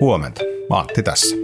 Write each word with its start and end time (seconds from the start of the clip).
Huomenta, 0.00 0.40
Antti 0.70 1.02
tässä. 1.02 1.36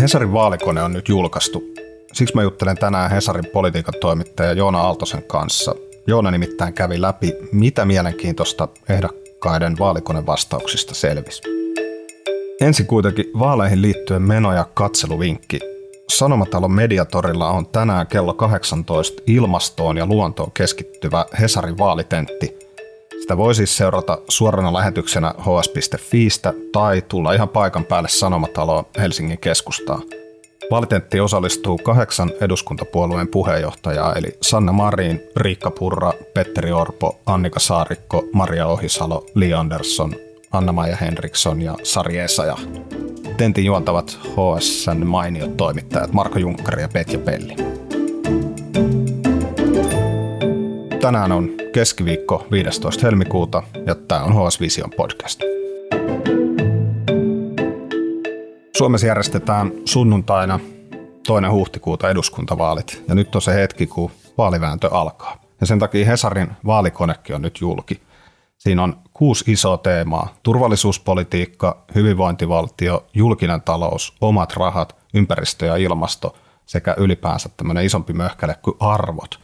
Hesarin 0.00 0.32
vaalikone 0.32 0.82
on 0.82 0.92
nyt 0.92 1.08
julkaistu. 1.08 1.64
Siksi 2.12 2.34
mä 2.34 2.42
juttelen 2.42 2.76
tänään 2.76 3.10
Hesarin 3.10 3.46
politiikan 3.52 3.94
toimittaja 4.00 4.52
Joona 4.52 4.80
Aaltosen 4.80 5.22
kanssa. 5.22 5.74
Joona 6.06 6.30
nimittäin 6.30 6.74
kävi 6.74 7.00
läpi, 7.00 7.32
mitä 7.52 7.84
mielenkiintoista 7.84 8.68
ehdokkaiden 8.88 9.78
vaalikonevastauksista 9.78 10.94
selvisi. 10.94 11.42
Ensin 12.60 12.86
kuitenkin 12.86 13.26
vaaleihin 13.38 13.82
liittyen 13.82 14.22
meno- 14.22 14.52
ja 14.52 14.64
katseluvinkki. 14.74 15.60
Sanomatalon 16.08 16.72
Mediatorilla 16.72 17.50
on 17.50 17.66
tänään 17.66 18.06
kello 18.06 18.34
18 18.34 19.22
ilmastoon 19.26 19.96
ja 19.96 20.06
luontoon 20.06 20.52
keskittyvä 20.52 21.26
Hesarin 21.40 21.78
vaalitentti– 21.78 22.56
sitä 23.32 23.36
voi 23.36 23.54
siis 23.54 23.76
seurata 23.76 24.18
suorana 24.28 24.72
lähetyksenä 24.72 25.34
hs.fiistä 25.38 26.54
tai 26.72 27.02
tulla 27.08 27.32
ihan 27.32 27.48
paikan 27.48 27.84
päälle 27.84 28.08
Sanomataloon 28.08 28.84
Helsingin 28.98 29.38
keskustaan. 29.38 30.02
Valitentti 30.70 31.20
osallistuu 31.20 31.78
kahdeksan 31.78 32.30
eduskuntapuolueen 32.40 33.28
puheenjohtajaa 33.28 34.14
eli 34.14 34.36
Sanna 34.42 34.72
Marin, 34.72 35.20
Riikka 35.36 35.70
Purra, 35.70 36.12
Petteri 36.34 36.72
Orpo, 36.72 37.20
Annika 37.26 37.60
Saarikko, 37.60 38.24
Maria 38.32 38.66
Ohisalo, 38.66 39.26
Li 39.34 39.54
Andersson, 39.54 40.14
Anna-Maija 40.50 40.96
Henriksson 40.96 41.62
ja 41.62 41.74
Sari 41.82 42.18
Esaja. 42.18 42.56
Tentin 43.36 43.64
juontavat 43.64 44.18
HSN 44.22 45.06
mainiot 45.06 45.56
toimittajat 45.56 46.12
Marko 46.12 46.38
Junkkari 46.38 46.82
ja 46.82 46.88
Petja 46.88 47.18
Pelli. 47.18 47.56
Tänään 51.02 51.32
on 51.32 51.50
keskiviikko 51.72 52.46
15. 52.50 53.06
helmikuuta 53.06 53.62
ja 53.86 53.94
tämä 53.94 54.22
on 54.22 54.32
HS 54.32 54.60
Vision 54.60 54.90
podcast. 54.96 55.40
Suomessa 58.76 59.06
järjestetään 59.06 59.72
sunnuntaina 59.84 60.60
toinen 61.26 61.52
huhtikuuta 61.52 62.10
eduskuntavaalit 62.10 63.04
ja 63.08 63.14
nyt 63.14 63.34
on 63.34 63.42
se 63.42 63.54
hetki, 63.54 63.86
kun 63.86 64.10
vaalivääntö 64.38 64.88
alkaa. 64.92 65.40
Ja 65.60 65.66
sen 65.66 65.78
takia 65.78 66.06
Hesarin 66.06 66.50
vaalikonekin 66.66 67.34
on 67.34 67.42
nyt 67.42 67.60
julki. 67.60 68.02
Siinä 68.58 68.82
on 68.82 68.96
kuusi 69.14 69.52
isoa 69.52 69.78
teemaa. 69.78 70.34
Turvallisuuspolitiikka, 70.42 71.84
hyvinvointivaltio, 71.94 73.06
julkinen 73.14 73.62
talous, 73.62 74.14
omat 74.20 74.56
rahat, 74.56 74.96
ympäristö 75.14 75.66
ja 75.66 75.76
ilmasto 75.76 76.36
sekä 76.66 76.94
ylipäänsä 76.98 77.48
tämmöinen 77.56 77.84
isompi 77.84 78.12
möhkäle 78.12 78.56
kuin 78.62 78.76
arvot– 78.80 79.38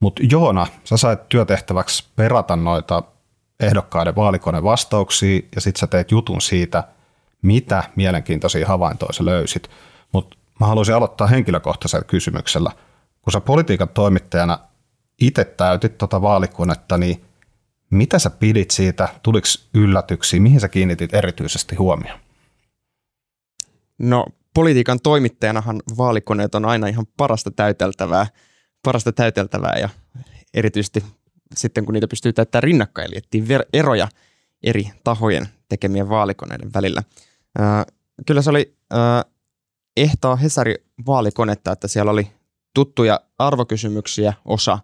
mutta 0.00 0.22
Joona, 0.30 0.66
sä 0.84 0.96
sait 0.96 1.28
työtehtäväksi 1.28 2.04
perata 2.16 2.56
noita 2.56 3.02
ehdokkaiden 3.60 4.16
vaalikone 4.16 4.62
vastauksia 4.62 5.40
ja 5.54 5.60
sitten 5.60 5.80
sä 5.80 5.86
teet 5.86 6.10
jutun 6.10 6.40
siitä, 6.40 6.84
mitä 7.42 7.82
mielenkiintoisia 7.96 8.68
havaintoja 8.68 9.12
sä 9.12 9.24
löysit. 9.24 9.70
Mutta 10.12 10.36
mä 10.60 10.66
haluaisin 10.66 10.94
aloittaa 10.94 11.26
henkilökohtaisella 11.26 12.04
kysymyksellä. 12.04 12.70
Kun 13.22 13.32
sä 13.32 13.40
politiikan 13.40 13.88
toimittajana 13.88 14.58
itse 15.20 15.44
täytit 15.44 15.98
tota 15.98 16.22
vaalikonetta, 16.22 16.98
niin 16.98 17.24
mitä 17.90 18.18
sä 18.18 18.30
pidit 18.30 18.70
siitä? 18.70 19.08
Tuliko 19.22 19.46
yllätyksiä? 19.74 20.40
Mihin 20.40 20.60
sä 20.60 20.68
kiinnitit 20.68 21.14
erityisesti 21.14 21.76
huomioon? 21.76 22.20
No 23.98 24.26
politiikan 24.54 25.00
toimittajanahan 25.02 25.82
vaalikoneet 25.98 26.54
on 26.54 26.64
aina 26.64 26.86
ihan 26.86 27.06
parasta 27.16 27.50
täyteltävää– 27.50 28.26
parasta 28.82 29.12
täyteltävää 29.12 29.78
ja 29.80 29.88
erityisesti 30.54 31.04
sitten 31.56 31.84
kun 31.84 31.94
niitä 31.94 32.08
pystyy 32.08 32.32
täyttämään 32.32 32.62
rinnakkain, 32.62 33.08
eli 33.12 33.44
eroja 33.72 34.08
eri 34.62 34.90
tahojen 35.04 35.48
tekemien 35.68 36.08
vaalikoneiden 36.08 36.74
välillä. 36.74 37.02
Ää, 37.58 37.86
kyllä 38.26 38.42
se 38.42 38.50
oli 38.50 38.76
ää, 38.90 39.24
ehtaa 39.96 40.36
Hesari 40.36 40.74
vaalikonetta, 41.06 41.72
että 41.72 41.88
siellä 41.88 42.10
oli 42.10 42.30
tuttuja 42.74 43.20
arvokysymyksiä 43.38 44.32
osa, 44.44 44.78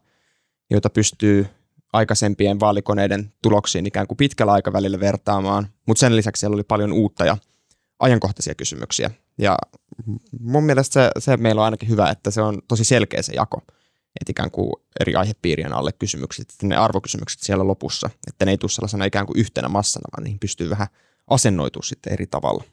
joita 0.71 0.91
pystyy 0.91 1.47
aikaisempien 1.93 2.61
vaalikoneiden 2.61 3.33
tuloksiin 3.43 3.87
ikään 3.87 4.07
kuin 4.07 4.17
pitkällä 4.17 4.53
aikavälillä 4.53 5.01
vertaamaan, 5.01 5.69
mutta 5.87 6.01
sen 6.01 6.17
lisäksi 6.17 6.41
siellä 6.41 6.55
oli 6.55 6.63
paljon 6.63 6.93
uutta 6.93 7.25
ja 7.25 7.37
ajankohtaisia 7.99 8.55
kysymyksiä. 8.55 9.11
Ja 9.39 9.57
mun 10.41 10.65
mielestä 10.65 10.93
se, 10.93 11.11
se 11.19 11.37
meillä 11.37 11.61
on 11.61 11.65
ainakin 11.65 11.89
hyvä, 11.89 12.11
että 12.11 12.31
se 12.31 12.43
on 12.43 12.63
tosi 12.69 12.85
selkeä 12.85 13.23
se 13.23 13.33
jako 13.33 13.63
että 14.21 14.31
ikään 14.31 14.51
kuin 14.51 14.73
eri 15.01 15.15
aihepiirien 15.15 15.73
alle 15.73 15.93
kysymykset, 15.93 16.51
että 16.51 16.67
ne 16.67 16.77
arvokysymykset 16.77 17.41
siellä 17.41 17.67
lopussa, 17.67 18.11
että 18.29 18.45
ne 18.45 18.51
ei 18.51 18.59
tule 18.59 18.71
sellaisena 18.71 19.05
ikään 19.05 19.27
kuin 19.27 19.39
yhtenä 19.39 19.69
massana, 19.69 20.09
vaan 20.17 20.25
niihin 20.25 20.39
pystyy 20.39 20.71
vähän 20.71 20.87
asennoitua 21.31 21.83
sitten 21.83 22.13
eri 22.13 22.27
tavalla. 22.27 22.65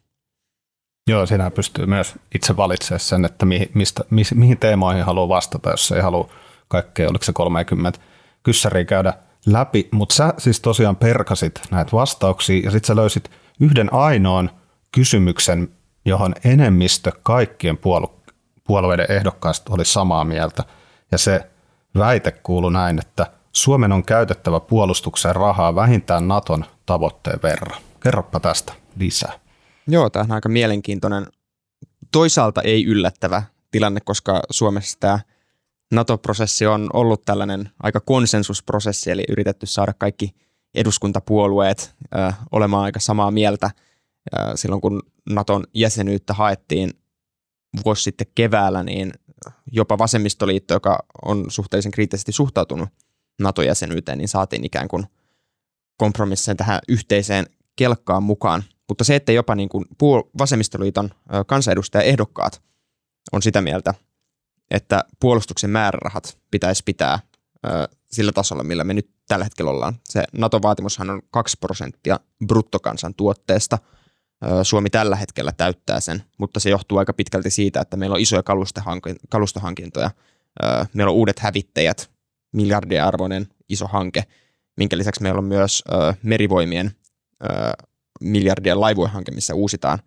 Joo, 1.07 1.25
siinä 1.25 1.51
pystyy 1.51 1.85
myös 1.85 2.15
itse 2.35 2.57
valitsemaan 2.57 2.99
sen, 2.99 3.25
että 3.25 3.45
mihin, 3.45 3.71
mistä, 3.73 4.03
mi, 4.09 4.21
mihin 4.35 4.57
teemoihin 4.57 5.03
haluaa 5.03 5.29
vastata, 5.29 5.69
jos 5.69 5.91
ei 5.91 6.01
halua 6.01 6.29
kaikkea, 6.67 7.09
oliko 7.09 7.25
se 7.25 7.33
30 7.33 7.99
kyssäriä 8.43 8.85
käydä 8.85 9.13
läpi, 9.45 9.89
mutta 9.91 10.15
sä 10.15 10.33
siis 10.37 10.59
tosiaan 10.59 10.95
perkasit 10.95 11.61
näitä 11.71 11.91
vastauksia 11.91 12.61
ja 12.63 12.71
sitten 12.71 12.87
sä 12.87 12.95
löysit 12.95 13.31
yhden 13.59 13.93
ainoan 13.93 14.49
kysymyksen, 14.91 15.69
johon 16.05 16.35
enemmistö 16.43 17.11
kaikkien 17.23 17.77
puolu- 17.77 18.21
puolueiden 18.63 19.11
ehdokkaista 19.11 19.73
oli 19.73 19.85
samaa 19.85 20.23
mieltä– 20.23 20.63
ja 21.11 21.17
se 21.17 21.49
väite 21.97 22.31
kuuluu 22.31 22.69
näin, 22.69 22.99
että 22.99 23.31
Suomen 23.51 23.91
on 23.91 24.05
käytettävä 24.05 24.59
puolustukseen 24.59 25.35
rahaa 25.35 25.75
vähintään 25.75 26.27
Naton 26.27 26.65
tavoitteen 26.85 27.39
verran. 27.43 27.81
Kerropa 27.99 28.39
tästä 28.39 28.73
lisää. 28.95 29.39
Joo, 29.87 30.09
tämä 30.09 30.23
on 30.23 30.31
aika 30.31 30.49
mielenkiintoinen, 30.49 31.27
toisaalta 32.11 32.61
ei 32.61 32.85
yllättävä 32.85 33.43
tilanne, 33.71 33.99
koska 34.05 34.41
Suomessa 34.49 34.97
tämä 34.99 35.19
NATO-prosessi 35.91 36.67
on 36.67 36.89
ollut 36.93 37.25
tällainen 37.25 37.69
aika 37.83 37.99
konsensusprosessi, 37.99 39.11
eli 39.11 39.23
yritetty 39.29 39.65
saada 39.65 39.93
kaikki 39.93 40.35
eduskuntapuolueet 40.75 41.95
ö, 42.15 42.33
olemaan 42.51 42.83
aika 42.83 42.99
samaa 42.99 43.31
mieltä 43.31 43.71
ö, 44.35 44.37
silloin, 44.55 44.81
kun 44.81 45.01
Naton 45.29 45.63
jäsenyyttä 45.73 46.33
haettiin 46.33 46.89
vuosi 47.85 48.03
sitten 48.03 48.27
keväällä, 48.35 48.83
niin 48.83 49.11
jopa 49.71 49.97
vasemmistoliitto, 49.97 50.73
joka 50.73 50.99
on 51.25 51.45
suhteellisen 51.47 51.91
kriittisesti 51.91 52.31
suhtautunut 52.31 52.89
NATO-jäsenyyteen, 53.39 54.17
niin 54.17 54.27
saatiin 54.27 54.65
ikään 54.65 54.87
kuin 54.87 55.05
kompromisseja 55.97 56.55
tähän 56.55 56.79
yhteiseen 56.87 57.45
kelkkaan 57.75 58.23
mukaan. 58.23 58.63
Mutta 58.89 59.03
se, 59.03 59.15
että 59.15 59.31
jopa 59.31 59.55
niin 59.55 59.69
kuin 59.69 59.85
vasemmistoliiton 60.39 61.09
kansanedustajaehdokkaat 61.47 62.61
on 63.31 63.41
sitä 63.41 63.61
mieltä, 63.61 63.93
että 64.71 65.03
puolustuksen 65.19 65.69
määrärahat 65.69 66.37
pitäisi 66.51 66.83
pitää 66.83 67.19
sillä 68.11 68.31
tasolla, 68.31 68.63
millä 68.63 68.83
me 68.83 68.93
nyt 68.93 69.09
tällä 69.27 69.45
hetkellä 69.45 69.71
ollaan. 69.71 69.99
Se 70.09 70.23
NATO-vaatimushan 70.33 71.09
on 71.09 71.21
2 71.31 71.57
prosenttia 71.59 72.19
bruttokansantuotteesta– 72.47 73.77
Suomi 74.63 74.89
tällä 74.89 75.15
hetkellä 75.15 75.51
täyttää 75.51 75.99
sen, 75.99 76.23
mutta 76.37 76.59
se 76.59 76.69
johtuu 76.69 76.97
aika 76.97 77.13
pitkälti 77.13 77.49
siitä, 77.49 77.81
että 77.81 77.97
meillä 77.97 78.13
on 78.13 78.19
isoja 78.21 78.43
kalustohankintoja. 79.29 80.11
Meillä 80.93 81.09
on 81.09 81.15
uudet 81.15 81.39
hävittäjät, 81.39 82.11
miljardien 82.51 83.03
arvoinen 83.03 83.47
iso 83.69 83.87
hanke, 83.87 84.23
minkä 84.77 84.97
lisäksi 84.97 85.21
meillä 85.21 85.37
on 85.37 85.45
myös 85.45 85.83
merivoimien 86.23 86.91
miljardien 88.21 88.81
laivojen 88.81 89.11
hanke, 89.11 89.31
missä 89.31 89.53
uusitaan 89.53 89.99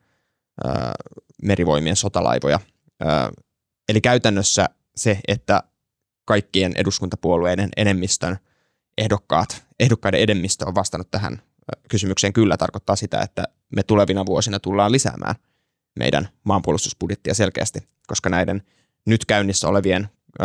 merivoimien 1.42 1.96
sotalaivoja. 1.96 2.60
Eli 3.88 4.00
käytännössä 4.00 4.66
se, 4.96 5.20
että 5.28 5.62
kaikkien 6.24 6.72
eduskuntapuolueiden 6.76 7.68
enemmistön 7.76 8.38
ehdokkaat, 8.98 9.64
ehdokkaiden 9.80 10.20
enemmistö 10.20 10.66
on 10.68 10.74
vastannut 10.74 11.10
tähän 11.10 11.42
kysymykseen 11.88 12.32
kyllä 12.32 12.56
tarkoittaa 12.56 12.96
sitä, 12.96 13.20
että 13.20 13.44
me 13.76 13.82
tulevina 13.82 14.26
vuosina 14.26 14.60
tullaan 14.60 14.92
lisäämään 14.92 15.34
meidän 15.98 16.28
maanpuolustusbudjettia 16.44 17.34
selkeästi, 17.34 17.88
koska 18.06 18.28
näiden 18.28 18.62
nyt 19.06 19.24
käynnissä 19.24 19.68
olevien 19.68 20.08
ö, 20.42 20.44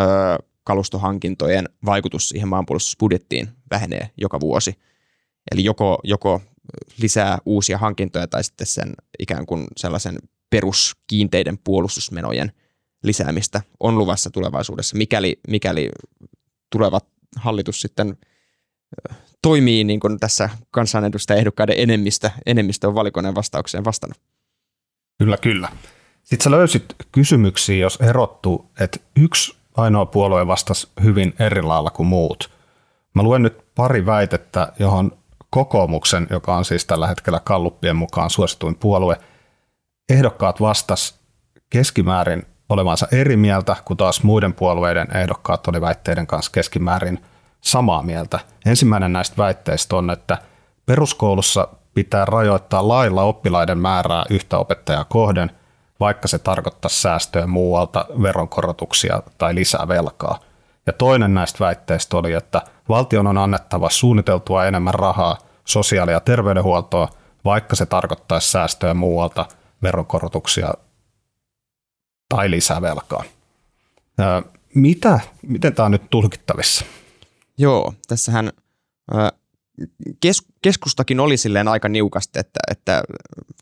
kalustohankintojen 0.63 1.69
vaikutus 1.85 2.29
siihen 2.29 2.47
maanpuolustusbudjettiin 2.47 3.49
vähenee 3.71 4.09
joka 4.17 4.39
vuosi. 4.39 4.75
Eli 5.51 5.63
joko, 5.63 5.99
joko 6.03 6.41
lisää 7.01 7.37
uusia 7.45 7.77
hankintoja 7.77 8.27
tai 8.27 8.43
sitten 8.43 8.67
sen 8.67 8.93
ikään 9.19 9.45
kuin 9.45 9.67
sellaisen 9.77 10.17
peruskiinteiden 10.49 11.57
puolustusmenojen 11.57 12.51
lisäämistä 13.03 13.61
on 13.79 13.97
luvassa 13.97 14.29
tulevaisuudessa, 14.29 14.97
mikäli, 14.97 15.39
mikäli 15.47 15.89
tulevat 16.69 17.05
hallitus 17.35 17.81
sitten 17.81 18.17
toimii 19.41 19.83
niin 19.83 19.99
kuin 19.99 20.19
tässä 20.19 20.49
kansanedustajaehdokkaiden 20.71 21.75
enemmistö, 21.77 22.29
enemmistö 22.45 22.87
on 22.87 22.95
valikoneen 22.95 23.35
vastaukseen 23.35 23.85
vastannut. 23.85 24.17
Kyllä, 25.17 25.37
kyllä. 25.37 25.69
Sitten 26.23 26.43
sä 26.43 26.51
löysit 26.51 26.95
kysymyksiä, 27.11 27.77
jos 27.77 27.95
erottuu, 27.95 28.71
että 28.79 28.99
yksi 29.15 29.57
ainoa 29.77 30.05
puolue 30.05 30.47
vastasi 30.47 30.87
hyvin 31.03 31.33
eri 31.39 31.61
lailla 31.61 31.89
kuin 31.91 32.07
muut. 32.07 32.49
Mä 33.15 33.23
luen 33.23 33.43
nyt 33.43 33.75
pari 33.75 34.05
väitettä, 34.05 34.73
johon 34.79 35.11
kokoomuksen, 35.49 36.27
joka 36.29 36.55
on 36.55 36.65
siis 36.65 36.85
tällä 36.85 37.07
hetkellä 37.07 37.41
Kalluppien 37.43 37.95
mukaan 37.95 38.29
suosituin 38.29 38.75
puolue, 38.75 39.17
ehdokkaat 40.09 40.61
vastas 40.61 41.19
keskimäärin 41.69 42.43
olevansa 42.69 43.07
eri 43.11 43.37
mieltä, 43.37 43.75
kun 43.85 43.97
taas 43.97 44.23
muiden 44.23 44.53
puolueiden 44.53 45.17
ehdokkaat 45.17 45.67
oli 45.67 45.81
väitteiden 45.81 46.27
kanssa 46.27 46.51
keskimäärin 46.51 47.19
samaa 47.61 48.01
mieltä. 48.01 48.39
Ensimmäinen 48.65 49.13
näistä 49.13 49.37
väitteistä 49.37 49.95
on, 49.95 50.09
että 50.09 50.37
peruskoulussa 50.85 51.67
pitää 51.93 52.25
rajoittaa 52.25 52.87
lailla 52.87 53.23
oppilaiden 53.23 53.77
määrää 53.77 54.25
yhtä 54.29 54.57
opettajaa 54.57 55.03
kohden, 55.03 55.51
vaikka 55.99 56.27
se 56.27 56.39
tarkoittaa 56.39 56.89
säästöä 56.89 57.47
muualta, 57.47 58.05
veronkorotuksia 58.21 59.23
tai 59.37 59.55
lisää 59.55 59.87
velkaa. 59.87 60.39
Ja 60.85 60.93
toinen 60.93 61.33
näistä 61.33 61.59
väitteistä 61.59 62.17
oli, 62.17 62.33
että 62.33 62.61
valtion 62.89 63.27
on 63.27 63.37
annettava 63.37 63.89
suunniteltua 63.89 64.65
enemmän 64.65 64.93
rahaa 64.93 65.37
sosiaali- 65.65 66.11
ja 66.11 66.19
terveydenhuoltoa, 66.19 67.07
vaikka 67.45 67.75
se 67.75 67.85
tarkoittaisi 67.85 68.51
säästöä 68.51 68.93
muualta, 68.93 69.45
veronkorotuksia 69.83 70.73
tai 72.29 72.51
lisää 72.51 72.81
velkaa. 72.81 73.23
Mitä, 74.75 75.19
miten 75.41 75.73
tämä 75.73 75.85
on 75.85 75.91
nyt 75.91 76.09
tulkittavissa? 76.09 76.85
Joo, 77.59 77.93
tässähän 78.07 78.51
kes, 80.19 80.43
keskustakin 80.61 81.19
oli 81.19 81.37
silleen 81.37 81.67
aika 81.67 81.89
niukasti, 81.89 82.39
että, 82.39 82.59
että 82.71 83.03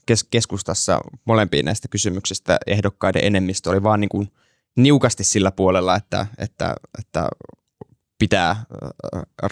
kes, 0.06 0.24
keskustassa 0.24 1.00
molempiin 1.26 1.66
näistä 1.66 1.88
kysymyksistä 1.88 2.58
ehdokkaiden 2.68 3.24
enemmistö 3.24 3.70
oli 3.70 3.84
vaan 3.84 4.00
niin 4.00 4.10
kuin 4.10 4.32
niukasti 4.76 5.24
sillä 5.24 5.52
puolella, 5.52 5.96
että, 5.96 6.28
että, 6.38 6.76
että 7.00 7.30
pitää 8.20 8.66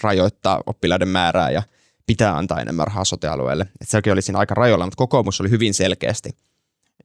rajoittaa 0.03 0.63
oppilaiden 0.65 1.07
määrää 1.07 1.51
ja 1.51 1.63
pitää 2.05 2.37
antaa 2.37 2.61
enemmän 2.61 2.87
rahaa 2.87 3.05
sotealueelle. 3.05 3.63
Että 3.63 3.91
sekin 3.91 4.13
oli 4.13 4.21
siinä 4.21 4.39
aika 4.39 4.55
rajoilla, 4.55 4.85
mutta 4.85 4.97
kokoomus 4.97 5.41
oli 5.41 5.49
hyvin 5.49 5.73
selkeästi 5.73 6.29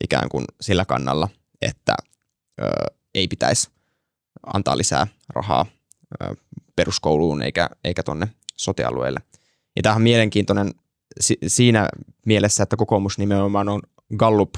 ikään 0.04 0.28
kuin 0.28 0.44
sillä 0.60 0.84
kannalla, 0.84 1.28
että 1.62 1.94
ö, 2.62 2.64
ei 3.14 3.28
pitäisi 3.28 3.70
antaa 4.54 4.76
lisää 4.76 5.06
rahaa 5.28 5.66
peruskouluun 6.76 7.42
eikä, 7.42 7.70
eikä 7.84 8.02
tuonne 8.02 8.28
sotealueelle. 8.56 9.20
Ja 9.76 9.82
tämähän 9.82 9.98
on 9.98 10.02
mielenkiintoinen 10.02 10.70
si- 11.20 11.38
siinä 11.46 11.88
mielessä, 12.26 12.62
että 12.62 12.76
kokoomus 12.76 13.18
nimenomaan 13.18 13.68
on 13.68 13.80
Gallup 14.16 14.54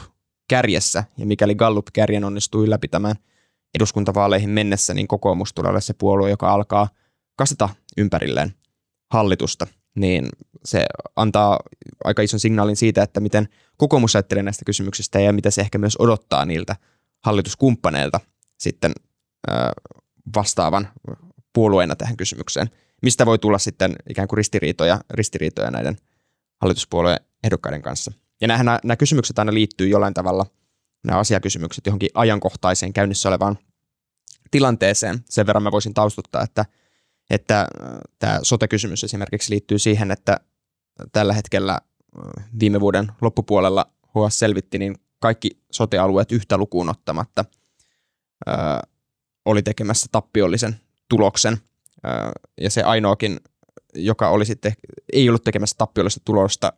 kärjessä, 0.49 1.05
ja 1.19 1.27
mikäli 1.27 1.55
Gallup 1.55 1.87
kärjen 1.93 2.25
onnistuu 2.25 2.65
ylläpitämään 2.65 3.17
eduskuntavaaleihin 3.75 4.51
mennessä, 4.51 4.95
niin 4.95 5.09
kokoomus 5.09 5.53
tulee 5.53 5.81
se 5.81 5.95
puolue, 5.95 6.31
joka 6.31 6.53
alkaa 6.53 6.89
kasata 7.37 7.69
ympärilleen 7.97 8.55
hallitusta, 9.13 9.67
niin 9.95 10.29
se 10.65 10.87
antaa 11.17 11.61
aika 12.05 12.23
ison 12.23 12.41
signaalin 12.41 12.77
siitä, 12.77 13.03
että 13.03 13.21
miten 13.21 13.49
kokoomus 13.77 14.17
ajattelee 14.17 14.43
näistä 14.43 14.65
kysymyksistä 14.65 15.21
ja 15.21 15.33
mitä 15.33 15.51
se 15.51 15.61
ehkä 15.61 15.79
myös 15.79 15.97
odottaa 15.99 16.45
niiltä 16.45 16.77
hallituskumppaneilta 17.25 18.21
sitten 18.59 18.93
vastaavan 20.37 20.89
puolueena 21.53 21.97
tähän 21.97 22.17
kysymykseen 22.17 22.71
mistä 23.03 23.27
voi 23.27 23.39
tulla 23.39 23.59
sitten 23.59 23.97
ikään 24.11 24.29
kuin 24.29 24.37
ristiriitoja, 24.37 25.01
ristiriitoja 25.11 25.71
näiden 25.71 25.97
hallituspuolueen 26.61 27.21
ehdokkaiden 27.45 27.83
kanssa. 27.83 28.13
Ja 28.41 28.49
nämä, 28.49 28.79
nämä 28.85 28.97
kysymykset 28.97 29.39
aina 29.39 29.55
liittyy 29.55 29.89
jollain 29.89 30.15
tavalla, 30.15 30.47
nämä 31.07 31.19
asiakysymykset 31.19 31.87
johonkin 31.87 32.11
ajankohtaiseen 32.15 32.93
käynnissä 32.93 33.29
olevaan 33.29 33.59
tilanteeseen. 34.51 35.19
Sen 35.29 35.47
verran 35.47 35.63
mä 35.63 35.73
voisin 35.73 35.95
taustuttaa, 35.95 36.43
että, 36.43 36.65
että 37.31 37.61
äh, 37.61 37.67
tämä 38.19 38.39
sote-kysymys 38.43 39.05
esimerkiksi 39.05 39.51
liittyy 39.51 39.79
siihen, 39.79 40.11
että 40.11 40.41
tällä 41.13 41.33
hetkellä 41.33 41.73
äh, 41.73 42.45
viime 42.61 42.81
vuoden 42.81 43.13
loppupuolella 43.21 43.93
HS 44.03 44.39
selvitti, 44.39 44.79
niin 44.79 44.95
kaikki 45.19 45.51
sote-alueet 45.73 46.33
yhtä 46.33 46.57
lukuun 46.57 46.89
ottamatta 46.89 47.45
ö, 48.49 48.51
äh, 48.53 48.81
oli 49.45 49.63
tekemässä 49.63 50.07
tappiollisen 50.13 50.81
tuloksen– 51.13 51.59
ja 52.61 52.71
se 52.71 52.83
ainoakin, 52.83 53.41
joka 53.95 54.29
oli 54.29 54.47
sitten, 54.47 54.73
ei 55.13 55.29
ollut 55.29 55.45
tekemässä 55.45 55.77
tappiollista 55.79 56.21
tulosta, 56.25 56.73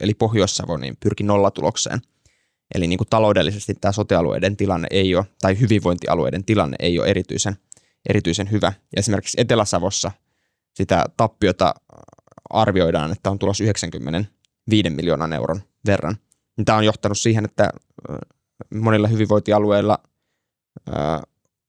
eli 0.00 0.14
Pohjois-Savo, 0.14 0.76
niin 0.76 0.96
pyrki 1.00 1.24
nollatulokseen. 1.24 2.00
Eli 2.74 2.86
niin 2.86 2.98
kuin 2.98 3.08
taloudellisesti 3.08 3.74
tämä 3.74 3.92
sotealueiden 3.92 4.56
tilanne 4.56 4.88
ei 4.90 5.14
ole, 5.14 5.26
tai 5.40 5.60
hyvinvointialueiden 5.60 6.44
tilanne 6.44 6.76
ei 6.80 6.98
ole 6.98 7.08
erityisen, 7.08 7.56
erityisen 8.08 8.50
hyvä. 8.50 8.66
Ja 8.66 8.98
esimerkiksi 9.00 9.40
Etelä-Savossa 9.40 10.12
sitä 10.74 11.04
tappiota 11.16 11.74
arvioidaan, 12.50 13.12
että 13.12 13.30
on 13.30 13.38
tulossa 13.38 13.64
95 13.64 14.90
miljoonan 14.90 15.32
euron 15.32 15.60
verran. 15.86 16.16
Tämä 16.64 16.78
on 16.78 16.84
johtanut 16.84 17.18
siihen, 17.18 17.44
että 17.44 17.70
monilla 18.74 19.08
hyvinvointialueilla 19.08 19.98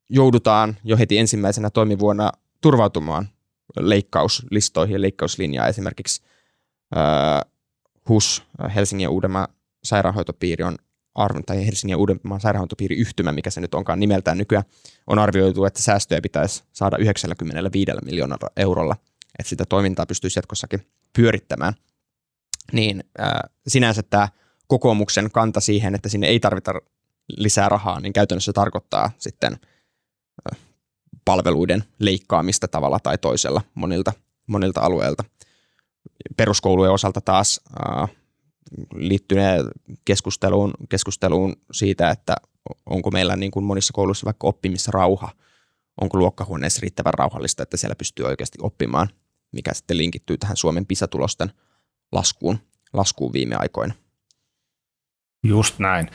joudutaan 0.09 0.77
jo 0.83 0.97
heti 0.97 1.17
ensimmäisenä 1.17 1.69
toimivuonna 1.69 2.31
turvautumaan 2.61 3.29
leikkauslistoihin 3.79 4.93
ja 4.93 5.01
leikkauslinjaa. 5.01 5.67
Esimerkiksi 5.67 6.21
äh, 6.97 7.51
HUS, 8.09 8.43
Helsingin 8.75 9.03
ja 9.03 9.09
Uudenmaan 9.09 9.47
sairaanhoitopiiri 9.83 10.63
on 10.63 10.77
arvon, 11.15 11.43
tai 11.45 11.65
Helsingin 11.65 11.93
ja 11.93 11.97
Uudenmaan 11.97 12.41
sairaanhoitopiiri 12.41 12.95
yhtymä, 12.95 13.31
mikä 13.31 13.49
se 13.49 13.61
nyt 13.61 13.75
onkaan 13.75 13.99
nimeltään 13.99 14.37
nykyään, 14.37 14.65
on 15.07 15.19
arvioitu, 15.19 15.65
että 15.65 15.81
säästöjä 15.81 16.21
pitäisi 16.21 16.63
saada 16.73 16.97
95 16.97 17.91
miljoonalla 18.05 18.49
eurolla, 18.57 18.95
että 19.39 19.49
sitä 19.49 19.65
toimintaa 19.65 20.05
pystyisi 20.05 20.39
jatkossakin 20.39 20.87
pyörittämään. 21.13 21.73
Niin 22.71 23.03
äh, 23.19 23.31
sinänsä 23.67 24.03
tämä 24.03 24.27
kokoomuksen 24.67 25.31
kanta 25.31 25.59
siihen, 25.59 25.95
että 25.95 26.09
sinne 26.09 26.27
ei 26.27 26.39
tarvita 26.39 26.73
lisää 27.37 27.69
rahaa, 27.69 27.99
niin 27.99 28.13
käytännössä 28.13 28.53
tarkoittaa 28.53 29.11
sitten 29.17 29.57
palveluiden 31.25 31.83
leikkaamista 31.99 32.67
tavalla 32.67 32.99
tai 32.99 33.17
toisella 33.17 33.61
monilta, 33.73 34.13
monilta 34.47 34.81
alueilta. 34.81 35.23
Peruskoulujen 36.37 36.93
osalta 36.93 37.21
taas 37.21 37.61
liittyneen 38.93 39.65
keskusteluun, 40.05 40.73
keskusteluun 40.89 41.55
siitä, 41.71 42.09
että 42.09 42.35
onko 42.85 43.11
meillä 43.11 43.35
niin 43.35 43.51
kuin 43.51 43.65
monissa 43.65 43.93
kouluissa 43.93 44.25
vaikka 44.25 44.47
oppimisrauha, 44.47 45.29
onko 46.01 46.17
luokkahuoneessa 46.17 46.79
riittävän 46.81 47.13
rauhallista, 47.13 47.63
että 47.63 47.77
siellä 47.77 47.95
pystyy 47.95 48.25
oikeasti 48.25 48.57
oppimaan, 48.61 49.09
mikä 49.51 49.73
sitten 49.73 49.97
linkittyy 49.97 50.37
tähän 50.37 50.57
Suomen 50.57 50.85
pisatulosten 50.85 51.51
laskuun, 52.11 52.59
laskuun 52.93 53.33
viime 53.33 53.55
aikoina. 53.55 53.93
Just 55.43 55.79
näin. 55.79 56.09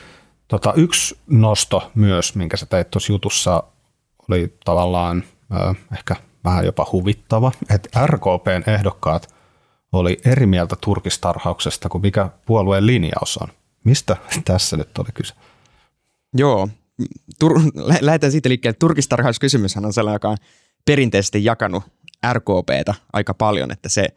Tota, 0.47 0.73
yksi 0.73 1.17
nosto 1.27 1.91
myös, 1.95 2.35
minkä 2.35 2.57
sä 2.57 2.65
teit 2.65 2.91
tuossa 2.91 3.13
jutussa, 3.13 3.63
oli 4.29 4.57
tavallaan 4.65 5.23
ehkä 5.93 6.15
vähän 6.43 6.65
jopa 6.65 6.87
huvittava, 6.91 7.51
että 7.69 8.05
RKPn 8.07 8.69
ehdokkaat 8.69 9.35
oli 9.91 10.21
eri 10.25 10.45
mieltä 10.45 10.75
turkistarhauksesta 10.81 11.89
kuin 11.89 12.01
mikä 12.01 12.29
puolueen 12.45 12.85
linjaus 12.85 13.37
on. 13.37 13.47
Mistä 13.83 14.17
tässä 14.45 14.77
nyt 14.77 14.97
oli 14.97 15.09
kyse? 15.13 15.33
Joo, 16.33 16.69
Tur- 17.43 17.71
lähdetään 18.01 18.31
siitä 18.31 18.49
liikkeelle. 18.49 18.77
Turkistarhauskysymyshän 18.79 19.85
on 19.85 19.93
sellainen, 19.93 20.15
joka 20.15 20.29
on 20.29 20.37
perinteisesti 20.85 21.45
jakanut 21.45 21.83
RKPtä 22.33 22.93
aika 23.13 23.33
paljon, 23.33 23.71
että 23.71 23.89
se 23.89 24.07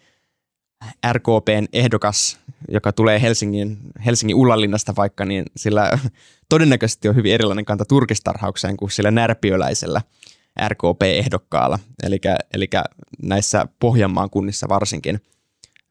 RKPn 1.13 1.67
ehdokas, 1.73 2.39
joka 2.69 2.93
tulee 2.93 3.23
Helsingin, 3.23 3.79
Helsingin 4.07 4.37
Ullanlinnasta 4.37 4.97
vaikka, 4.97 5.25
niin 5.25 5.45
sillä 5.57 5.99
todennäköisesti 6.49 7.09
on 7.09 7.17
hyvin 7.17 7.35
erilainen 7.35 7.65
kanta 7.65 7.85
turkistarhaukseen 7.85 8.77
kuin 8.77 8.91
sillä 8.91 9.11
närpiöläisellä 9.11 10.03
RKP-ehdokkaalla. 10.69 11.79
Eli, 12.53 12.69
näissä 13.23 13.67
Pohjanmaan 13.81 14.31
kunnissa 14.31 14.69
varsinkin, 14.69 15.21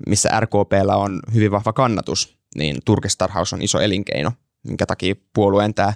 missä 0.08 0.39
RKPllä 0.39 0.96
on 0.96 1.20
hyvin 1.34 1.51
vahva 1.51 1.74
kannatus, 1.74 2.38
niin 2.56 2.77
turkistarhaus 2.86 3.53
on 3.53 3.62
iso 3.62 3.79
elinkeino, 3.79 4.32
minkä 4.63 4.86
takia 4.86 5.15
puolueen 5.34 5.74
tämä 5.74 5.94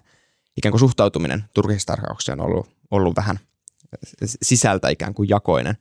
ikään 0.57 0.71
kuin 0.71 0.79
suhtautuminen 0.79 1.43
turkistarhaukseen 1.53 2.41
on 2.41 2.45
ollut, 2.45 2.69
ollut 2.91 3.15
vähän 3.15 3.39
sisältä 4.41 4.89
ikään 4.89 5.13
kuin 5.13 5.29
jakoinen. 5.29 5.77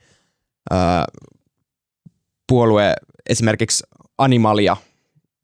Öö, 0.72 0.78
puolue 2.50 2.94
esimerkiksi 3.28 3.84
Animalia, 4.18 4.76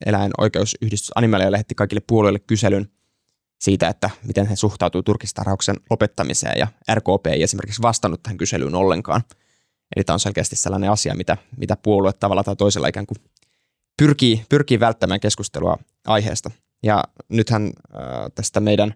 eläinoikeusyhdistys 0.06 1.10
Animalia 1.14 1.52
lähetti 1.52 1.74
kaikille 1.74 2.02
puolueille 2.06 2.38
kyselyn 2.38 2.90
siitä, 3.60 3.88
että 3.88 4.10
miten 4.26 4.46
he 4.46 4.56
suhtautuu 4.56 5.02
turkistarhauksen 5.02 5.76
lopettamiseen 5.90 6.58
ja 6.58 6.66
RKP 6.94 7.26
ei 7.26 7.42
esimerkiksi 7.42 7.82
vastannut 7.82 8.22
tähän 8.22 8.36
kyselyyn 8.36 8.74
ollenkaan. 8.74 9.22
Eli 9.96 10.04
tämä 10.04 10.14
on 10.14 10.20
selkeästi 10.20 10.56
sellainen 10.56 10.90
asia, 10.90 11.14
mitä, 11.14 11.36
mitä 11.56 11.76
puolue 11.82 12.12
tavalla 12.12 12.44
tai 12.44 12.56
toisella 12.56 12.88
ikään 12.88 13.06
kuin 13.06 13.16
pyrkii, 13.96 14.44
pyrkii 14.48 14.80
välttämään 14.80 15.20
keskustelua 15.20 15.76
aiheesta. 16.06 16.50
Ja 16.82 17.04
nythän 17.28 17.66
äh, 17.66 17.72
tästä 18.34 18.60
meidän 18.60 18.94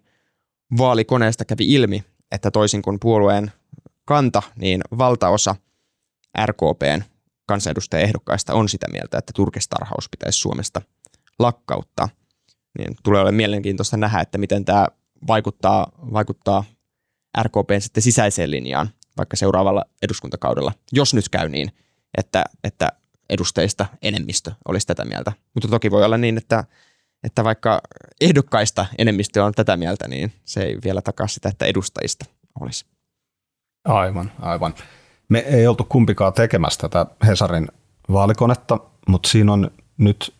vaalikoneesta 0.79 1.45
kävi 1.45 1.75
ilmi, 1.75 2.05
että 2.33 2.50
toisin 2.50 2.83
kuin 2.83 3.00
puolueen 3.00 3.52
kanta, 4.05 4.43
niin 4.57 4.81
valtaosa 4.99 5.57
RKPn 6.47 7.10
kansanedustajaehdokkaista 7.50 8.54
on 8.54 8.69
sitä 8.69 8.87
mieltä, 8.92 9.19
että 9.19 9.33
turkistarhaus 9.37 10.09
pitäisi 10.11 10.38
Suomesta 10.38 10.83
lakkauttaa. 11.38 12.09
Niin 12.78 12.97
tulee 13.02 13.21
olemaan 13.21 13.35
mielenkiintoista 13.35 13.97
nähdä, 13.97 14.21
että 14.21 14.38
miten 14.38 14.64
tämä 14.64 14.87
vaikuttaa, 15.26 15.92
vaikuttaa 16.12 16.64
RKPn 17.42 17.80
sitten 17.80 18.02
sisäiseen 18.02 18.50
linjaan 18.50 18.90
vaikka 19.16 19.37
seuraavalla 19.37 19.85
eduskuntakaudella, 20.02 20.73
jos 20.92 21.14
nyt 21.14 21.28
käy 21.28 21.49
niin, 21.49 21.73
että, 22.19 22.45
että 22.64 22.88
edustajista 23.30 23.87
enemmistö 24.02 24.52
olisi 24.69 24.87
tätä 24.87 25.04
mieltä. 25.04 25.33
Mutta 25.54 25.69
toki 25.69 25.90
voi 25.90 26.04
olla 26.04 26.19
niin, 26.19 26.38
että, 26.38 26.64
että 27.25 27.45
vaikka 27.45 27.80
ehdokkaista 28.21 28.87
enemmistö 28.99 29.45
on 29.45 29.52
tätä 29.52 29.76
mieltä, 29.76 30.09
niin 30.09 30.33
se 30.45 30.62
ei 30.62 30.78
vielä 30.85 31.02
takaa 31.02 31.26
sitä, 31.26 31.49
että 31.49 31.66
edustajista 31.66 32.25
olisi. 32.61 32.87
Aivan, 33.85 34.33
aivan. 34.38 34.75
Me 35.31 35.39
ei 35.39 35.67
oltu 35.67 35.85
kumpikaan 35.85 36.33
tekemässä 36.33 36.89
tätä 36.89 37.07
Hesarin 37.27 37.69
vaalikonetta, 38.13 38.79
mutta 39.09 39.29
siinä 39.29 39.53
on 39.53 39.71
nyt, 39.99 40.35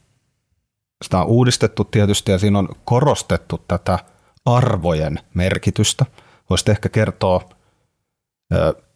sitä 1.05 1.19
on 1.19 1.27
uudistettu 1.27 1.85
tietysti 1.85 2.33
ja 2.33 2.39
siinä 2.39 2.59
on 2.59 2.69
korostettu 2.85 3.65
tätä 3.69 3.99
arvojen 4.45 5.21
merkitystä. 5.35 6.07
Voisit 6.51 6.69
ehkä 6.69 6.89
kertoa 6.89 7.49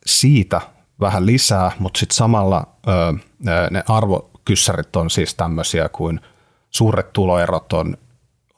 siitä 0.06 0.60
vähän 1.00 1.26
lisää, 1.26 1.72
mutta 1.78 1.98
sitten 1.98 2.16
samalla 2.16 2.66
ne 3.70 3.84
arvokyssärit 3.88 4.96
on 4.96 5.10
siis 5.10 5.34
tämmöisiä 5.34 5.88
kuin 5.88 6.20
suuret 6.70 7.12
tuloerot 7.12 7.72
on, 7.72 7.96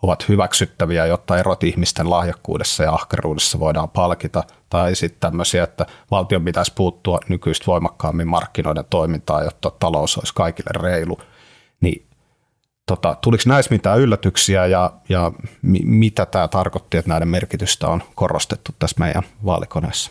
ovat 0.07 0.29
hyväksyttäviä, 0.29 1.07
jotta 1.07 1.39
erot 1.39 1.65
ihmisten 1.65 2.11
lahjakkuudessa 2.11 2.83
ja 2.83 2.93
ahkeruudessa 2.93 3.61
voidaan 3.61 3.89
palkita, 3.89 4.45
tai 4.71 4.95
sitten 4.95 5.21
tämmöisiä, 5.21 5.65
että 5.65 5.87
valtion 6.11 6.45
pitäisi 6.45 6.73
puuttua 6.75 7.19
nykyistä 7.29 7.67
voimakkaammin 7.67 8.29
markkinoiden 8.29 8.85
toimintaan, 8.91 9.45
jotta 9.45 9.71
talous 9.71 10.19
olisi 10.19 10.35
kaikille 10.35 10.71
reilu. 10.83 11.19
Niin 11.81 12.07
tota, 12.87 13.17
tuliko 13.21 13.43
näissä 13.47 13.75
mitään 13.75 14.01
yllätyksiä 14.01 14.67
ja, 14.67 14.93
ja 15.09 15.33
mi, 15.63 15.79
mitä 15.85 16.27
tämä 16.27 16.49
tarkoitti, 16.49 16.97
että 16.97 17.09
näiden 17.09 17.29
merkitystä 17.29 17.89
on 17.89 18.03
korostettu 18.15 18.73
tässä 18.79 18.97
meidän 18.99 19.23
vaalikoneessa? 19.45 20.11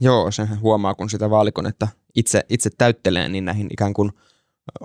Joo, 0.00 0.30
sen 0.30 0.60
huomaa, 0.60 0.94
kun 0.94 1.10
sitä 1.10 1.30
vaalikonetta 1.30 1.88
itse, 2.14 2.46
itse 2.48 2.70
täyttelee, 2.78 3.28
niin 3.28 3.44
näihin 3.44 3.68
ikään 3.70 3.94
kuin 3.94 4.12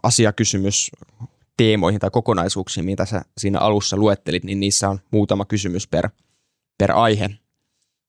asiakysymys 0.03 0.91
teemoihin 1.59 1.99
tai 1.99 2.09
kokonaisuuksiin, 2.09 2.85
mitä 2.85 3.05
sä 3.05 3.21
siinä 3.37 3.59
alussa 3.59 3.97
luettelit, 3.97 4.43
niin 4.43 4.59
niissä 4.59 4.89
on 4.89 4.99
muutama 5.11 5.45
kysymys 5.45 5.87
per, 5.87 6.09
per 6.77 6.91
aihe. 6.91 7.29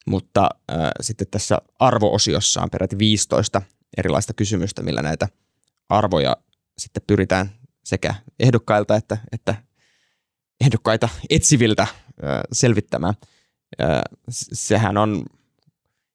Mutta 0.07 0.49
äh, 0.73 0.79
sitten 1.01 1.27
tässä 1.31 1.59
arvoosiossa 1.79 2.63
on 2.63 2.71
peräti 2.71 2.99
15 2.99 3.63
erilaista 3.97 4.33
kysymystä, 4.35 4.83
millä 4.83 5.03
näitä 5.03 5.29
arvoja 5.89 6.37
sitten 6.79 7.03
pyritään 7.07 7.51
sekä 7.85 8.15
ehdokkailta 8.41 8.97
että, 8.97 9.17
että 9.33 9.55
ehdokkaita 10.61 11.09
etsiviltä 11.31 11.83
äh, 11.83 11.91
selvittämään. 12.53 13.15
Äh, 13.83 14.01
sehän 14.53 14.97
on 14.97 15.25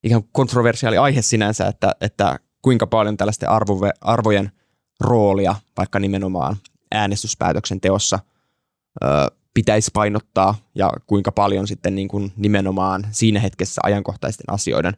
kuin 0.08 0.30
kontroversiaali 0.32 0.98
aihe 0.98 1.22
sinänsä, 1.22 1.68
että, 1.68 1.96
että 2.01 2.39
kuinka 2.62 2.88
paljon 2.88 3.18
tällaisten 3.18 3.50
arvo, 3.50 3.80
arvojen 4.01 4.51
roolia 5.00 5.56
vaikka 5.77 6.00
nimenomaan 6.00 6.58
äänestyspäätöksen 6.96 7.82
teossa 7.82 8.20
pitäisi 9.54 9.92
painottaa 9.94 10.56
ja 10.75 10.90
kuinka 11.08 11.32
paljon 11.32 11.68
sitten 11.68 11.96
niin 11.96 12.08
kuin 12.08 12.34
nimenomaan 12.38 13.08
siinä 13.12 13.40
hetkessä 13.40 13.82
ajankohtaisten 13.84 14.54
asioiden, 14.54 14.94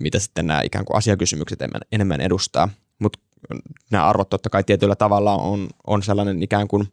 mitä 0.00 0.18
sitten 0.18 0.46
nämä 0.46 0.60
ikään 0.62 0.84
kuin 0.84 0.96
asiakysymykset 0.96 1.58
enemmän 1.92 2.20
edustaa. 2.20 2.68
Mutta 2.98 3.18
nämä 3.90 4.06
arvot 4.06 4.28
totta 4.28 4.50
kai 4.50 4.64
tietyllä 4.64 4.96
tavalla 4.96 5.36
on, 5.36 5.68
on 5.86 6.02
sellainen 6.02 6.42
ikään 6.42 6.68
kuin 6.68 6.92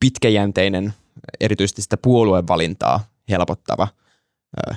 pitkäjänteinen, 0.00 0.94
erityisesti 1.40 1.82
sitä 1.82 1.96
puoluevalintaa 1.96 3.04
helpottava– 3.28 3.88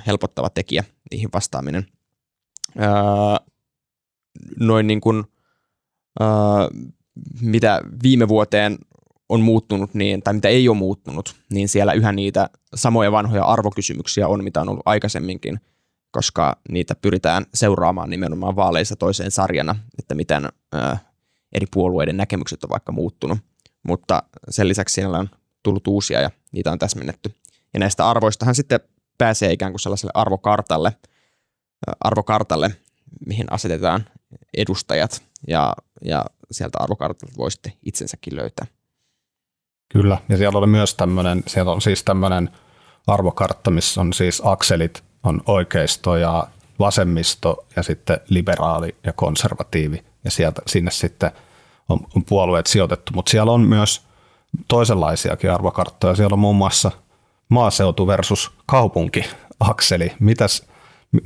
helpottava 0.06 0.50
tekijä 0.50 0.84
niihin 1.10 1.28
vastaaminen. 1.34 1.86
Noin 4.60 4.86
niin 4.86 5.00
kuin, 5.00 5.24
mitä 7.40 7.80
viime 8.02 8.28
vuoteen 8.28 8.78
on 9.28 9.40
muuttunut, 9.40 9.94
niin, 9.94 10.22
tai 10.22 10.34
mitä 10.34 10.48
ei 10.48 10.68
ole 10.68 10.76
muuttunut, 10.76 11.36
niin 11.50 11.68
siellä 11.68 11.92
yhä 11.92 12.12
niitä 12.12 12.50
samoja 12.74 13.12
vanhoja 13.12 13.44
arvokysymyksiä 13.44 14.28
on, 14.28 14.44
mitä 14.44 14.60
on 14.60 14.68
ollut 14.68 14.82
aikaisemminkin, 14.86 15.60
koska 16.10 16.56
niitä 16.68 16.94
pyritään 16.94 17.46
seuraamaan 17.54 18.10
nimenomaan 18.10 18.56
vaaleissa 18.56 18.96
toiseen 18.96 19.30
sarjana, 19.30 19.76
että 19.98 20.14
miten 20.14 20.48
eri 21.52 21.66
puolueiden 21.74 22.16
näkemykset 22.16 22.64
on 22.64 22.70
vaikka 22.70 22.92
muuttunut. 22.92 23.38
Mutta 23.82 24.22
sen 24.50 24.68
lisäksi 24.68 24.94
siellä 24.94 25.18
on 25.18 25.30
tullut 25.62 25.86
uusia 25.86 26.20
ja 26.20 26.30
niitä 26.52 26.72
on 26.72 26.78
täsmennetty. 26.78 27.34
Ja 27.74 27.80
näistä 27.80 28.08
arvoistahan 28.08 28.54
sitten 28.54 28.80
pääsee 29.18 29.52
ikään 29.52 29.72
kuin 29.72 29.80
sellaiselle 29.80 30.12
arvokartalle, 30.14 30.96
arvokartalle 32.00 32.70
mihin 33.26 33.46
asetetaan 33.50 34.04
edustajat 34.56 35.22
ja, 35.48 35.74
ja 36.04 36.24
sieltä 36.50 36.78
arvokartalta 36.80 37.36
voi 37.36 37.50
sitten 37.50 37.72
itsensäkin 37.82 38.36
löytää. 38.36 38.66
Kyllä, 39.92 40.18
ja 40.28 40.36
siellä 40.36 40.58
oli 40.58 40.66
myös 40.66 40.94
tämmöinen, 40.94 41.42
siellä 41.46 41.72
on 41.72 41.80
siis 41.80 42.04
tämmöinen 42.04 42.50
arvokartta, 43.06 43.70
missä 43.70 44.00
on 44.00 44.12
siis 44.12 44.42
akselit, 44.44 45.04
on 45.22 45.42
oikeisto 45.46 46.16
ja 46.16 46.48
vasemmisto 46.78 47.66
ja 47.76 47.82
sitten 47.82 48.20
liberaali 48.28 48.96
ja 49.04 49.12
konservatiivi, 49.12 50.04
ja 50.24 50.30
sieltä, 50.30 50.62
sinne 50.66 50.90
sitten 50.90 51.30
on, 51.88 52.00
on 52.16 52.24
puolueet 52.24 52.66
sijoitettu, 52.66 53.12
mutta 53.14 53.30
siellä 53.30 53.52
on 53.52 53.60
myös 53.60 54.02
toisenlaisiakin 54.68 55.50
arvokarttoja. 55.50 56.14
Siellä 56.14 56.34
on 56.34 56.38
muun 56.38 56.56
muassa– 56.56 56.90
maaseutu 57.48 58.06
versus 58.06 58.52
kaupunki 58.66 59.24
akseli. 59.60 60.12
Mitäs, 60.20 60.66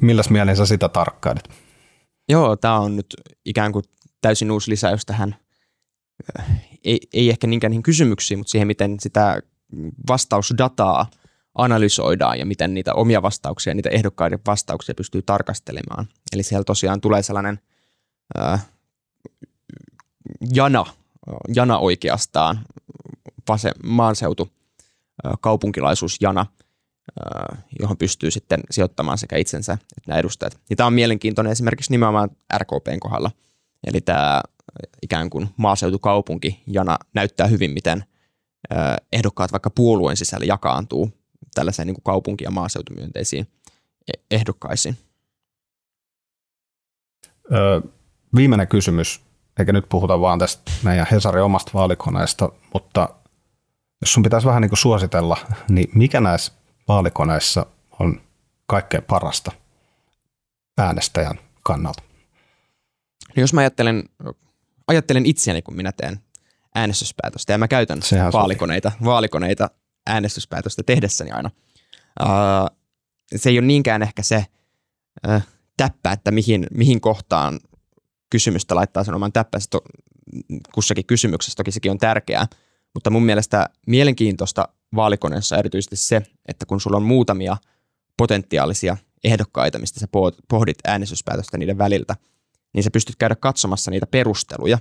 milläs 0.01 0.31
mielin 0.31 0.57
sä 0.57 0.67
sitä 0.67 0.89
tarkkailet? 0.89 1.51
Joo, 2.29 2.57
tämä 2.57 2.79
on 2.79 2.97
nyt 2.97 3.07
ikään 3.45 3.73
kuin 3.73 3.85
täysin 4.21 4.51
uusi 4.51 4.71
lisäys 4.71 5.07
tähän, 5.07 5.37
äh, 6.39 6.61
ei, 6.85 7.01
ei 7.13 7.31
ehkä 7.31 7.47
niinkään 7.47 7.71
niihin 7.71 7.83
kysymyksiin, 7.83 8.39
mutta 8.39 8.51
siihen, 8.51 8.67
miten 8.67 9.01
sitä 9.01 9.43
vastausdataa 10.09 11.07
analysoidaan 11.55 12.39
ja 12.39 12.47
miten 12.47 12.75
niitä 12.75 12.95
omia 12.95 13.23
vastauksia, 13.23 13.75
niitä 13.75 13.89
ehdokkaiden 13.89 14.39
vastauksia 14.47 14.95
pystyy 14.95 15.23
tarkastelemaan. 15.23 16.09
Eli 16.33 16.43
siellä 16.43 16.65
tosiaan 16.65 17.01
tulee 17.01 17.23
sellainen 17.23 17.61
äh, 18.39 18.67
jana, 20.55 20.85
jana 21.55 21.79
oikeastaan, 21.79 22.61
vase, 23.49 23.73
maanseutu 23.85 24.49
kaupunkilaisuusjana, 25.41 26.47
johon 27.81 27.97
pystyy 27.97 28.31
sitten 28.31 28.61
sijoittamaan 28.71 29.19
sekä 29.19 29.37
itsensä 29.37 29.73
että 29.73 30.11
nämä 30.11 30.19
edustajat. 30.19 30.59
Ja 30.71 30.77
tämä 30.77 30.87
on 30.87 30.93
mielenkiintoinen 30.93 31.53
esimerkiksi 31.53 31.91
nimenomaan 31.91 32.31
RKPn 32.59 33.01
kohdalla. 33.01 33.31
Eli 33.87 34.01
tämä 34.01 34.41
ikään 35.03 35.31
kuin 35.31 35.49
maaseutukaupunki 35.57 36.63
jana 36.67 36.99
näyttää 37.15 37.47
hyvin, 37.47 37.71
miten 37.71 38.05
ehdokkaat 39.13 39.53
vaikka 39.53 39.71
puolueen 39.71 40.17
sisällä 40.17 40.47
jakaantuu 40.47 41.11
tällaiseen 41.55 41.87
niin 41.87 41.95
kuin 41.95 42.05
kaupunki- 42.05 42.45
ja 42.45 42.51
maaseutumyönteisiin 42.51 43.47
e-, 44.09 44.37
ehdokkaisiin. 44.37 44.97
Öö, 47.53 47.81
viimeinen 48.35 48.69
kysymys, 48.69 49.21
eikä 49.59 49.73
nyt 49.73 49.89
puhuta 49.89 50.21
vaan 50.21 50.39
tästä 50.39 50.73
meidän 50.83 51.07
Hesarin 51.11 51.43
omasta 51.43 51.71
vaalikoneesta, 51.75 52.53
mutta 52.75 53.09
jos 54.01 54.13
sun 54.13 54.23
pitäisi 54.23 54.47
vähän 54.47 54.63
niin 54.63 54.71
kuin 54.71 54.79
suositella, 54.79 55.37
niin 55.69 55.91
mikä 55.95 56.21
näissä 56.21 56.53
vaalikoneissa 56.89 57.67
on 58.01 58.21
kaikkein 58.67 59.05
parasta 59.05 59.53
äänestäjän 60.79 61.39
kannalta? 61.63 62.03
No 63.37 63.41
jos 63.41 63.53
mä 63.53 63.61
ajattelen, 63.61 64.05
ajattelen 64.87 65.27
itseäni, 65.27 65.63
kun 65.63 65.77
minä 65.77 65.93
teen 65.93 66.21
äänestyspäätöstä, 66.75 67.53
ja 67.53 67.59
mä 67.59 67.69
käytän 67.69 68.03
Sehän 68.03 68.33
vaalikoneita, 68.33 68.93
vaalikoneita 69.05 69.71
äänestyspäätöstä 70.07 70.83
tehdessäni 70.83 71.31
aina. 71.31 71.51
Uh, 72.23 72.77
se 73.37 73.51
ei 73.51 73.59
ole 73.59 73.67
niinkään 73.67 74.03
ehkä 74.03 74.23
se 74.23 74.47
uh, 75.29 75.43
täppä, 75.77 76.13
että 76.13 76.31
mihin, 76.31 76.67
mihin 76.75 77.01
kohtaan 77.01 77.61
kysymystä 78.31 78.75
laittaa 78.75 79.05
sen 79.05 79.15
oman 79.15 79.33
täppänsä 79.33 79.67
to, 79.71 79.81
kussakin 80.75 81.07
kysymyksessä. 81.07 81.57
Toki 81.57 81.73
sekin 81.73 81.91
on 81.91 81.99
tärkeää, 81.99 82.47
mutta 82.95 83.11
mun 83.11 83.25
mielestä 83.25 83.69
mielenkiintoista 83.87 84.69
vaalikoneessa 84.95 85.57
erityisesti 85.57 85.97
se, 85.97 86.23
että 86.49 86.67
kun 86.67 86.81
sulla 86.81 86.97
on 86.97 87.03
muutamia 87.03 87.57
potentiaalisia 88.17 88.97
ehdokkaita, 89.25 89.79
mistä 89.79 90.01
sä 90.01 90.07
pohdit 90.49 90.79
äänestyspäätöstä 90.85 91.59
niiden 91.59 91.79
väliltä, 91.79 92.17
niin 92.75 92.85
sä 92.85 92.91
pystyt 92.91 93.17
käydä 93.17 93.37
katsomassa 93.37 93.91
niitä 93.91 94.07
perusteluja, 94.07 94.79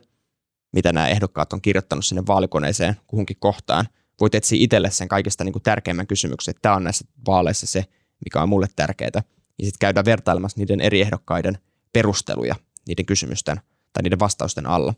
mitä 0.74 0.94
nämä 0.94 1.08
ehdokkaat 1.08 1.54
on 1.54 1.62
kirjoittanut 1.62 2.06
sinne 2.06 2.24
vaalikoneeseen 2.28 2.96
kuhunkin 3.08 3.38
kohtaan. 3.40 3.86
Voit 4.22 4.36
etsiä 4.36 4.58
itselle 4.62 4.92
sen 4.92 5.08
kaikista 5.08 5.44
niin 5.44 5.54
kuin 5.54 5.64
tärkeimmän 5.64 6.08
kysymyksen, 6.08 6.52
että 6.52 6.62
tämä 6.62 6.76
on 6.76 6.84
näissä 6.84 7.06
vaaleissa 7.28 7.68
se, 7.68 7.86
mikä 8.26 8.42
on 8.42 8.50
mulle 8.50 8.68
tärkeää. 8.76 9.12
Ja 9.60 9.66
sitten 9.66 9.80
käydään 9.80 10.06
vertailemassa 10.06 10.60
niiden 10.60 10.82
eri 10.82 11.02
ehdokkaiden 11.02 11.58
perusteluja 11.94 12.56
niiden 12.88 13.06
kysymysten 13.06 13.58
tai 13.94 14.04
niiden 14.04 14.20
vastausten 14.20 14.66
alla. 14.66 14.94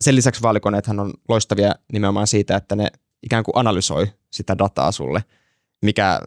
Sen 0.00 0.16
lisäksi 0.16 0.42
vaalikoneethan 0.42 1.00
on 1.00 1.12
loistavia 1.28 1.74
nimenomaan 1.92 2.26
siitä, 2.26 2.56
että 2.56 2.76
ne 2.76 2.88
ikään 3.22 3.44
kuin 3.44 3.56
analysoi 3.56 4.06
sitä 4.30 4.58
dataa 4.58 4.92
sulle, 4.92 5.24
mikä 5.82 6.20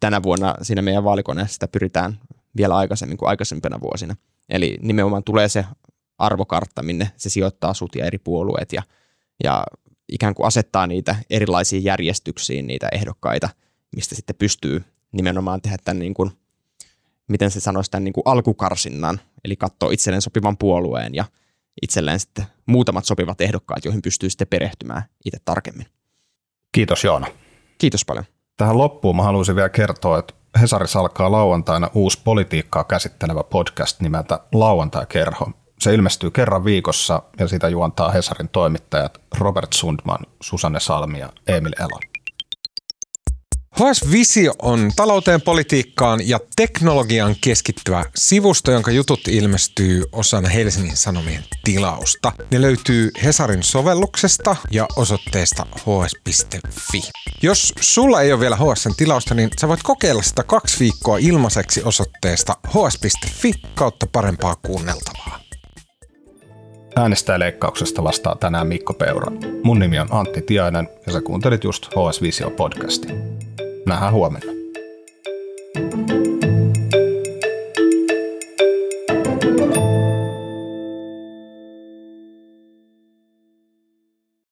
tänä 0.00 0.22
vuonna 0.22 0.54
siinä 0.62 0.82
meidän 0.82 1.04
vaalikoneessa 1.04 1.68
pyritään 1.68 2.18
vielä 2.56 2.76
aikaisemmin 2.76 3.18
kuin 3.18 3.28
aikaisempina 3.28 3.80
vuosina. 3.80 4.16
Eli 4.48 4.78
nimenomaan 4.82 5.24
tulee 5.24 5.48
se 5.48 5.64
arvokartta, 6.18 6.82
minne 6.82 7.10
se 7.16 7.28
sijoittaa 7.28 7.74
sut 7.74 7.94
ja 7.94 8.04
eri 8.04 8.18
puolueet 8.18 8.72
ja, 8.72 8.82
ja 9.44 9.64
ikään 10.08 10.34
kuin 10.34 10.46
asettaa 10.46 10.86
niitä 10.86 11.16
erilaisiin 11.30 11.84
järjestyksiin 11.84 12.66
niitä 12.66 12.88
ehdokkaita, 12.92 13.48
mistä 13.96 14.14
sitten 14.14 14.36
pystyy 14.36 14.84
nimenomaan 15.12 15.62
tehdä 15.62 15.76
tämän 15.84 15.98
niin 15.98 16.14
kuin, 16.14 16.30
miten 17.28 17.50
se 17.50 17.60
sanoisi, 17.60 17.90
tämän 17.90 18.04
niin 18.04 18.12
kuin 18.12 18.22
alkukarsinnan, 18.24 19.20
eli 19.44 19.56
katsoa 19.56 19.92
itselleen 19.92 20.22
sopivan 20.22 20.56
puolueen 20.56 21.14
ja 21.14 21.24
itselleen 21.82 22.20
sitten 22.20 22.46
muutamat 22.66 23.04
sopivat 23.04 23.40
ehdokkaat, 23.40 23.84
joihin 23.84 24.02
pystyy 24.02 24.30
sitten 24.30 24.48
perehtymään 24.48 25.02
itse 25.24 25.38
tarkemmin. 25.44 25.86
Kiitos 26.72 27.04
Joona. 27.04 27.26
Kiitos 27.78 28.04
paljon. 28.04 28.24
Tähän 28.56 28.78
loppuun 28.78 29.16
mä 29.16 29.22
haluaisin 29.22 29.56
vielä 29.56 29.68
kertoa, 29.68 30.18
että 30.18 30.34
Hesarissa 30.60 31.00
alkaa 31.00 31.32
lauantaina 31.32 31.90
uusi 31.94 32.20
politiikkaa 32.24 32.84
käsittelevä 32.84 33.44
podcast 33.44 34.00
nimeltä 34.00 34.40
Lauantai-kerho. 34.52 35.50
Se 35.80 35.94
ilmestyy 35.94 36.30
kerran 36.30 36.64
viikossa 36.64 37.22
ja 37.38 37.48
sitä 37.48 37.68
juontaa 37.68 38.10
Hesarin 38.10 38.48
toimittajat 38.48 39.20
Robert 39.38 39.72
Sundman, 39.72 40.26
Susanne 40.40 40.80
Salmi 40.80 41.18
ja 41.18 41.28
Emil 41.46 41.72
Elo. 41.80 42.09
HS 43.80 44.12
Visio 44.12 44.52
on 44.62 44.90
talouteen, 44.96 45.40
politiikkaan 45.40 46.28
ja 46.28 46.40
teknologiaan 46.56 47.36
keskittyvä 47.40 48.04
sivusto, 48.16 48.70
jonka 48.70 48.90
jutut 48.90 49.28
ilmestyy 49.28 50.02
osana 50.12 50.48
Helsingin 50.48 50.96
Sanomien 50.96 51.44
tilausta. 51.64 52.32
Ne 52.50 52.60
löytyy 52.60 53.10
Hesarin 53.24 53.62
sovelluksesta 53.62 54.56
ja 54.70 54.86
osoitteesta 54.96 55.66
hs.fi. 55.76 57.02
Jos 57.42 57.72
sulla 57.80 58.22
ei 58.22 58.32
ole 58.32 58.40
vielä 58.40 58.56
HSn 58.56 58.94
tilausta, 58.96 59.34
niin 59.34 59.50
sä 59.60 59.68
voit 59.68 59.82
kokeilla 59.82 60.22
sitä 60.22 60.42
kaksi 60.42 60.80
viikkoa 60.80 61.18
ilmaiseksi 61.18 61.82
osoitteesta 61.84 62.56
hs.fi 62.68 63.52
kautta 63.74 64.06
parempaa 64.12 64.56
kuunneltavaa. 64.56 65.40
Äänestäjäleikkauksesta 66.96 68.04
vastaa 68.04 68.36
tänään 68.36 68.66
Mikko 68.66 68.94
Peura. 68.94 69.32
Mun 69.62 69.78
nimi 69.78 69.98
on 69.98 70.08
Antti 70.10 70.42
Tiainen 70.42 70.88
ja 71.06 71.12
sä 71.12 71.20
kuuntelit 71.20 71.64
just 71.64 71.86
HS 71.86 72.22
Visio 72.22 72.50
podcastia. 72.50 73.14
معه 73.90 74.14
ومنه 74.14 74.60